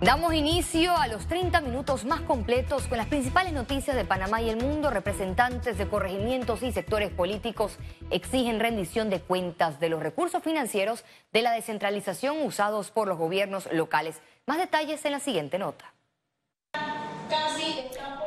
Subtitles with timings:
[0.00, 4.48] Damos inicio a los 30 minutos más completos con las principales noticias de Panamá y
[4.48, 4.90] el mundo.
[4.90, 7.78] Representantes de corregimientos y sectores políticos
[8.10, 13.68] exigen rendición de cuentas de los recursos financieros de la descentralización usados por los gobiernos
[13.72, 14.20] locales.
[14.46, 15.92] Más detalles en la siguiente nota.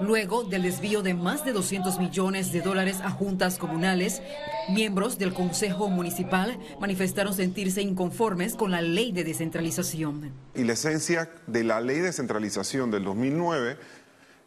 [0.01, 4.21] Luego del desvío de más de 200 millones de dólares a juntas comunales,
[4.69, 10.31] miembros del Consejo Municipal manifestaron sentirse inconformes con la ley de descentralización.
[10.55, 13.77] Y la esencia de la ley de descentralización del 2009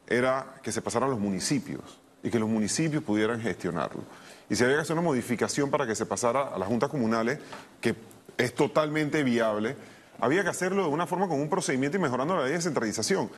[0.09, 4.03] era que se pasaran los municipios y que los municipios pudieran gestionarlo.
[4.51, 7.39] Y si había que hacer una modificación para que se pasara a las juntas comunales,
[7.81, 7.95] que
[8.37, 9.77] es totalmente viable,
[10.19, 13.31] había que hacerlo de una forma con un procedimiento y mejorando la ley de descentralización.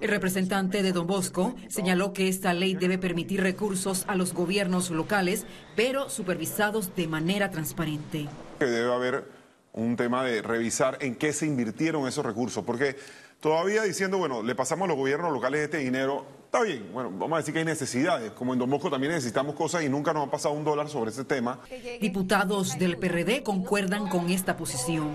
[0.00, 4.90] El representante de Don Bosco señaló que esta ley debe permitir recursos a los gobiernos
[4.90, 8.28] locales, pero supervisados de manera transparente.
[8.60, 9.24] Debe haber
[9.72, 12.96] un tema de revisar en qué se invirtieron esos recursos, porque
[13.40, 17.32] todavía diciendo, bueno, le pasamos a los gobiernos locales este dinero, está bien, bueno, vamos
[17.32, 20.28] a decir que hay necesidades, como en Don Bosco también necesitamos cosas y nunca nos
[20.28, 21.60] ha pasado un dólar sobre ese tema.
[22.00, 25.10] Diputados del PRD concuerdan con esta posición.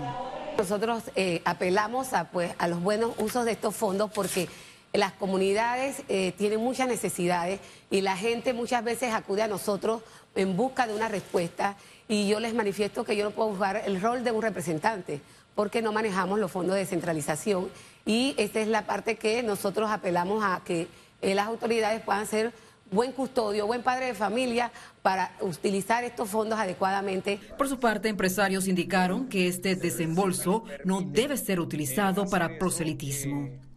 [0.58, 4.46] Nosotros eh, apelamos a, pues, a los buenos usos de estos fondos porque
[4.92, 7.60] las comunidades eh, tienen muchas necesidades
[7.90, 10.02] y la gente muchas veces acude a nosotros
[10.34, 11.76] en busca de una respuesta
[12.08, 15.20] y yo les manifiesto que yo no puedo jugar el rol de un representante
[15.54, 17.70] porque no manejamos los fondos de descentralización
[18.04, 20.88] y esta es la parte que nosotros apelamos a que
[21.22, 22.52] eh, las autoridades puedan ser
[22.90, 27.38] buen custodio, buen padre de familia para utilizar estos fondos adecuadamente.
[27.56, 33.69] Por su parte, empresarios indicaron que este desembolso no debe ser utilizado para proselitismo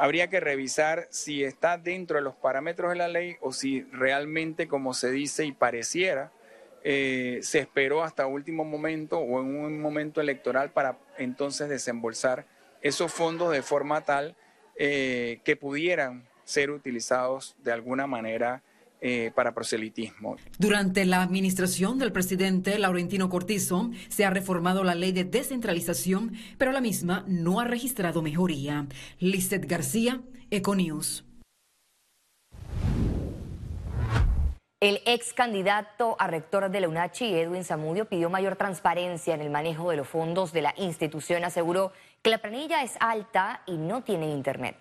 [0.00, 4.66] habría que revisar si está dentro de los parámetros de la ley o si realmente,
[4.66, 6.32] como se dice y pareciera,
[6.82, 12.46] eh, se esperó hasta último momento o en un momento electoral para entonces desembolsar
[12.80, 14.36] esos fondos de forma tal
[14.76, 18.62] eh, que pudieran ser utilizados de alguna manera
[19.00, 20.36] eh, para proselitismo.
[20.58, 26.72] Durante la administración del presidente Laurentino Cortizo se ha reformado la ley de descentralización, pero
[26.72, 28.86] la misma no ha registrado mejoría.
[29.18, 31.24] Lizeth García, Econews.
[34.80, 39.50] El ex candidato a rector de la UNACHI, Edwin Zamudio, pidió mayor transparencia en el
[39.50, 41.44] manejo de los fondos de la institución.
[41.44, 44.76] Aseguró que la planilla es alta y no tiene internet.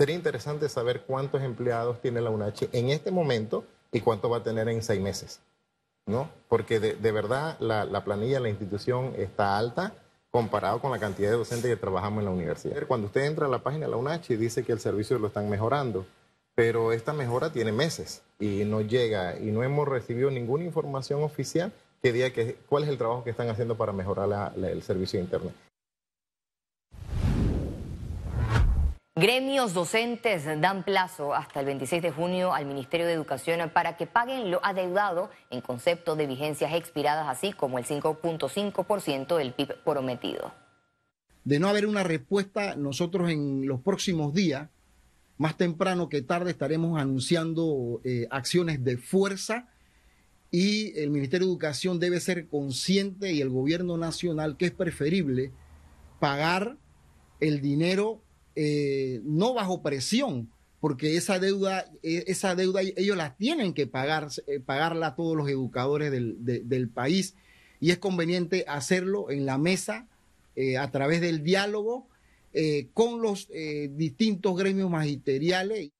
[0.00, 4.42] Sería interesante saber cuántos empleados tiene la UNACHI en este momento y cuánto va a
[4.42, 5.40] tener en seis meses,
[6.06, 6.30] ¿no?
[6.48, 9.92] Porque de, verdad la, planilla de la institución está alta
[10.30, 12.86] comparado con la cantidad de docentes que trabajamos en la universidad.
[12.86, 15.50] Cuando usted entra a la página de la UNACHI dice que el servicio lo están
[15.50, 16.06] mejorando,
[16.54, 21.72] pero esta mejora tiene meses y no llega y no hemos recibido ninguna información oficial
[22.02, 25.24] que diga que, cuál es el trabajo que están haciendo para mejorar el servicio de
[25.24, 25.52] Internet.
[29.20, 34.06] Gremios docentes dan plazo hasta el 26 de junio al Ministerio de Educación para que
[34.06, 40.54] paguen lo adeudado en concepto de vigencias expiradas, así como el 5.5% del PIB prometido.
[41.44, 44.70] De no haber una respuesta, nosotros en los próximos días,
[45.36, 49.68] más temprano que tarde, estaremos anunciando eh, acciones de fuerza
[50.50, 55.52] y el Ministerio de Educación debe ser consciente y el gobierno nacional que es preferible
[56.20, 56.78] pagar
[57.38, 58.22] el dinero
[58.56, 60.50] eh, no bajo presión,
[60.80, 65.36] porque esa deuda, e, esa deuda ellos la tienen que pagar, eh, pagarla a todos
[65.36, 67.34] los educadores del, país
[67.80, 70.08] y es conveniente hacerlo en la mesa
[70.56, 72.08] eh, a través del diálogo
[72.94, 73.46] con los
[73.92, 75.90] distintos gremios magisteriales.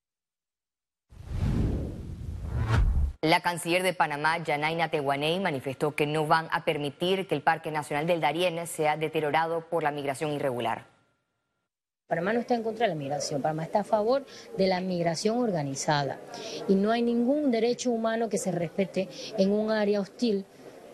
[3.23, 7.71] La canciller de Panamá, Yanaina Tehuaney, manifestó que no van a permitir que el Parque
[7.71, 10.87] Nacional del Darién sea deteriorado por la migración irregular.
[12.11, 14.25] Panamá no está en contra de la migración, Panamá está a favor
[14.59, 16.19] de la migración organizada.
[16.67, 20.45] Y no hay ningún derecho humano que se respete en un área hostil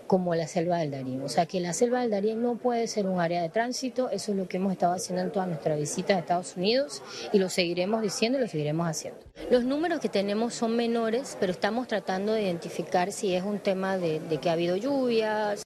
[0.06, 1.22] como la selva del Darién.
[1.22, 4.32] O sea que la selva del Darién no puede ser un área de tránsito, eso
[4.32, 7.48] es lo que hemos estado haciendo en todas nuestras visitas a Estados Unidos y lo
[7.48, 9.18] seguiremos diciendo y lo seguiremos haciendo.
[9.50, 13.96] Los números que tenemos son menores, pero estamos tratando de identificar si es un tema
[13.96, 15.65] de, de que ha habido lluvias,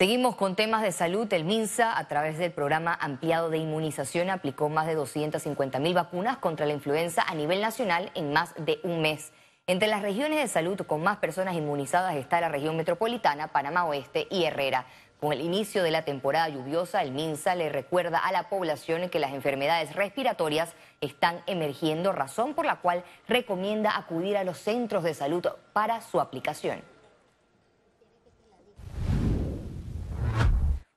[0.00, 1.30] Seguimos con temas de salud.
[1.30, 6.38] El MINSA, a través del programa ampliado de inmunización, aplicó más de 250 mil vacunas
[6.38, 9.30] contra la influenza a nivel nacional en más de un mes.
[9.66, 14.26] Entre las regiones de salud con más personas inmunizadas está la región metropolitana, Panamá Oeste
[14.30, 14.86] y Herrera.
[15.20, 19.20] Con el inicio de la temporada lluviosa, el MINSA le recuerda a la población que
[19.20, 25.12] las enfermedades respiratorias están emergiendo, razón por la cual recomienda acudir a los centros de
[25.12, 26.80] salud para su aplicación.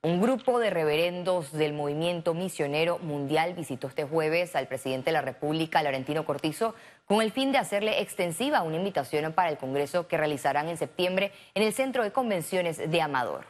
[0.06, 5.22] Un grupo de reverendos del movimiento misionero mundial visitó este jueves al presidente de la
[5.22, 10.18] República, Laurentino Cortizo, con el fin de hacerle extensiva una invitación para el Congreso que
[10.18, 13.46] realizarán en septiembre en el Centro de Convenciones de Amador.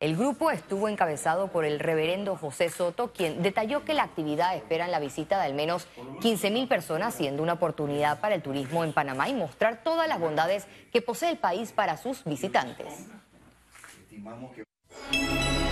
[0.00, 4.88] El grupo estuvo encabezado por el reverendo José Soto, quien detalló que la actividad espera
[4.88, 5.86] la visita de al menos
[6.20, 10.18] 15 mil personas, siendo una oportunidad para el turismo en Panamá y mostrar todas las
[10.18, 13.06] bondades que posee el país para sus visitantes.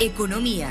[0.03, 0.69] Economía.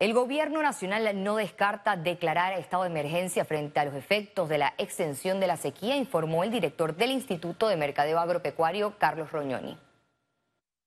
[0.00, 4.74] El gobierno nacional no descarta declarar estado de emergencia frente a los efectos de la
[4.76, 9.78] extensión de la sequía, informó el director del Instituto de Mercadeo Agropecuario, Carlos Roñoni.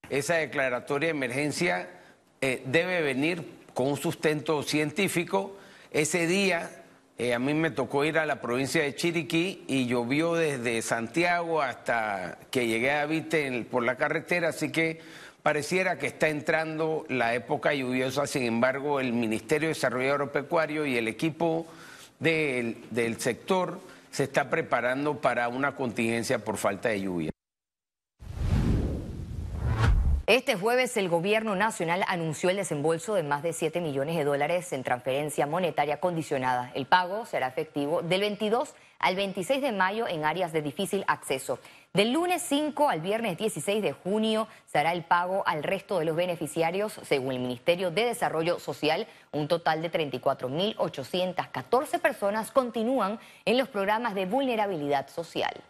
[0.10, 1.90] Esa declaratoria de emergencia
[2.42, 5.56] eh, debe venir con un sustento científico.
[5.92, 6.70] Ese día
[7.18, 11.62] eh, a mí me tocó ir a la provincia de Chiriquí y llovió desde Santiago
[11.62, 15.00] hasta que llegué a Vite por la carretera, así que
[15.50, 20.96] pareciera que está entrando la época lluviosa, sin embargo el Ministerio de Desarrollo Agropecuario y
[20.96, 21.66] el equipo
[22.20, 23.80] del, del sector
[24.12, 27.32] se está preparando para una contingencia por falta de lluvia.
[30.28, 34.72] Este jueves el gobierno nacional anunció el desembolso de más de 7 millones de dólares
[34.74, 36.72] en transferencia monetaria condicionada.
[36.76, 41.58] El pago será efectivo del 22 al 26 de mayo en áreas de difícil acceso.
[41.92, 46.16] Del lunes 5 al viernes 16 de junio será el pago al resto de los
[46.16, 49.08] beneficiarios, según el Ministerio de Desarrollo Social.
[49.32, 55.64] Un total de 34.814 personas continúan en los programas de vulnerabilidad social.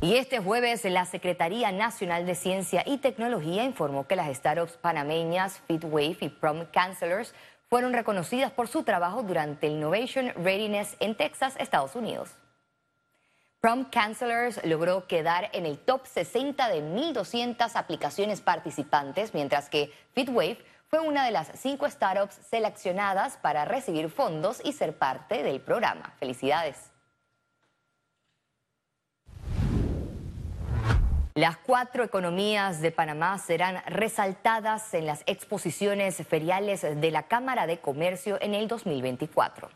[0.00, 5.60] Y este jueves la Secretaría Nacional de Ciencia y Tecnología informó que las startups panameñas
[5.68, 7.32] FitWave y Prom Counselors
[7.68, 12.30] fueron reconocidas por su trabajo durante el Innovation Readiness en Texas, Estados Unidos.
[13.60, 20.58] Prom Counselors logró quedar en el top 60 de 1.200 aplicaciones participantes, mientras que FitWave
[20.88, 26.14] fue una de las cinco startups seleccionadas para recibir fondos y ser parte del programa.
[26.20, 26.95] Felicidades.
[31.36, 37.78] Las cuatro economías de Panamá serán resaltadas en las exposiciones feriales de la Cámara de
[37.78, 39.68] Comercio en el 2024.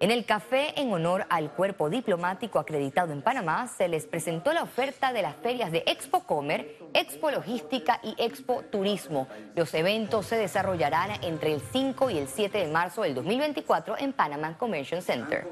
[0.00, 4.62] En el café en honor al cuerpo diplomático acreditado en Panamá se les presentó la
[4.62, 9.26] oferta de las ferias de Expo Comer, Expo Logística y Expo Turismo.
[9.56, 14.12] Los eventos se desarrollarán entre el 5 y el 7 de marzo del 2024 en
[14.12, 15.48] Panama Convention Center.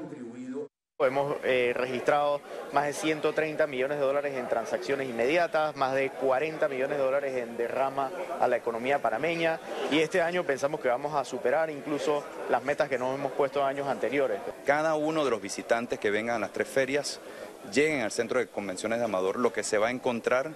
[1.05, 2.41] Hemos eh, registrado
[2.71, 7.35] más de 130 millones de dólares en transacciones inmediatas, más de 40 millones de dólares
[7.35, 9.59] en derrama a la economía panameña
[9.91, 13.63] y este año pensamos que vamos a superar incluso las metas que nos hemos puesto
[13.63, 14.39] años anteriores.
[14.65, 17.19] Cada uno de los visitantes que vengan a las tres ferias,
[17.71, 20.51] lleguen al centro de convenciones de Amador, lo que se va a encontrar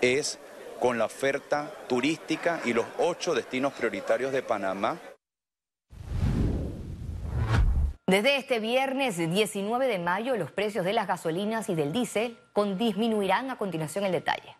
[0.00, 0.38] es
[0.80, 4.98] con la oferta turística y los ocho destinos prioritarios de Panamá
[8.08, 12.38] desde este viernes 19 de mayo, los precios de las gasolinas y del diésel
[12.78, 14.56] disminuirán a continuación el detalle.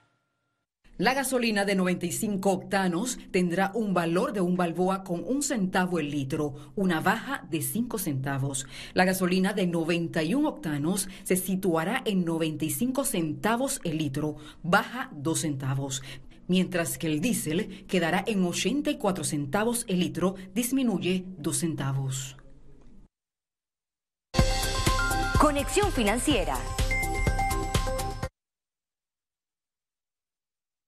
[0.99, 6.11] La gasolina de 95 octanos tendrá un valor de un balboa con un centavo el
[6.11, 8.67] litro, una baja de 5 centavos.
[8.95, 16.03] La gasolina de 91 octanos se situará en 95 centavos el litro, baja 2 centavos.
[16.49, 22.38] Mientras que el diésel quedará en 84 centavos el litro, disminuye 2 centavos.
[25.49, 26.59] Conexión Financiera.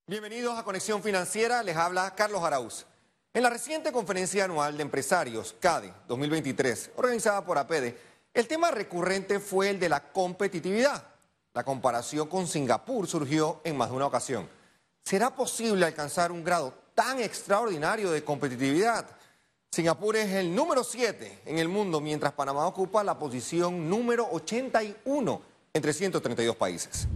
[0.07, 2.85] Bienvenidos a Conexión Financiera, les habla Carlos Arauz.
[3.33, 7.97] En la reciente conferencia anual de empresarios, CADE 2023, organizada por APEDE,
[8.35, 11.07] el tema recurrente fue el de la competitividad.
[11.55, 14.47] La comparación con Singapur surgió en más de una ocasión.
[15.02, 19.07] ¿Será posible alcanzar un grado tan extraordinario de competitividad?
[19.73, 25.43] Singapur es el número 7 en el mundo, mientras Panamá ocupa la posición número 81
[25.73, 27.07] entre 132 países.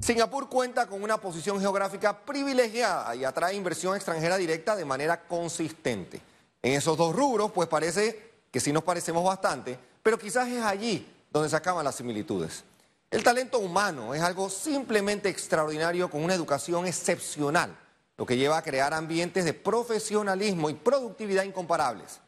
[0.00, 6.20] Singapur cuenta con una posición geográfica privilegiada y atrae inversión extranjera directa de manera consistente.
[6.60, 11.06] En esos dos rubros, pues parece que sí nos parecemos bastante, pero quizás es allí
[11.32, 12.64] donde se acaban las similitudes.
[13.12, 17.76] El talento humano es algo simplemente extraordinario con una educación excepcional
[18.20, 22.20] lo que lleva a crear ambientes de profesionalismo y productividad incomparables.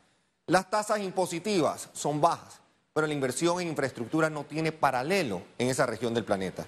[0.46, 2.60] Las tasas impositivas son bajas,
[2.94, 6.64] pero la inversión en infraestructura no tiene paralelo en esa región del planeta.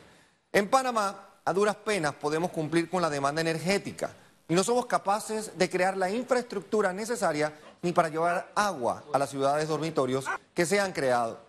[0.52, 4.10] En Panamá, a duras penas podemos cumplir con la demanda energética
[4.46, 7.50] y no somos capaces de crear la infraestructura necesaria
[7.80, 11.40] ni para llevar agua a las ciudades dormitorios que se han creado.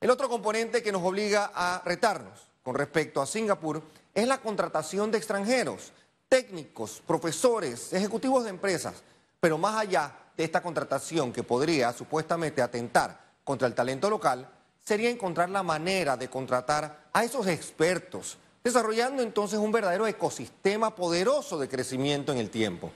[0.00, 3.82] El otro componente que nos obliga a retarnos con respecto a Singapur
[4.14, 5.92] es la contratación de extranjeros,
[6.30, 9.02] técnicos, profesores, ejecutivos de empresas,
[9.40, 14.48] pero más allá de esta contratación que podría supuestamente atentar contra el talento local,
[14.80, 21.58] sería encontrar la manera de contratar a esos expertos, desarrollando entonces un verdadero ecosistema poderoso
[21.58, 22.92] de crecimiento en el tiempo.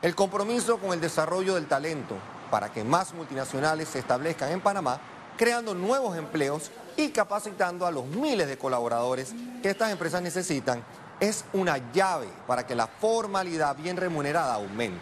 [0.00, 2.14] El compromiso con el desarrollo del talento
[2.52, 5.00] para que más multinacionales se establezcan en Panamá,
[5.36, 10.84] creando nuevos empleos y capacitando a los miles de colaboradores que estas empresas necesitan,
[11.20, 15.00] es una llave para que la formalidad bien remunerada aumente.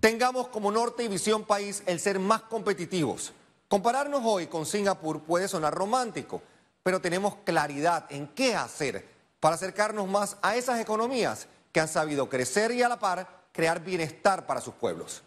[0.00, 3.32] Tengamos como norte y visión país el ser más competitivos.
[3.68, 6.40] Compararnos hoy con Singapur puede sonar romántico,
[6.82, 9.06] pero tenemos claridad en qué hacer
[9.40, 13.82] para acercarnos más a esas economías que han sabido crecer y a la par crear
[13.82, 15.22] bienestar para sus pueblos.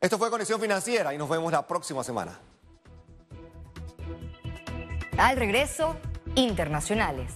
[0.00, 2.38] Esto fue Conexión Financiera y nos vemos la próxima semana.
[5.18, 5.96] Al regreso,
[6.34, 7.32] internacionales.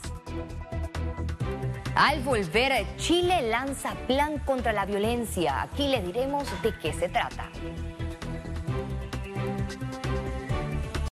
[1.97, 5.63] Al volver, Chile lanza plan contra la violencia.
[5.63, 7.49] Aquí les diremos de qué se trata.